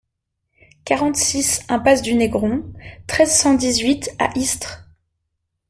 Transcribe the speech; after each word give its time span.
quarante-six 0.83 1.61
impasse 1.69 2.01
du 2.01 2.15
Négron, 2.15 2.63
treize, 3.05 3.29
cent 3.37 3.53
dix-huit 3.53 4.09
à 4.17 4.31
Istres 4.35 4.89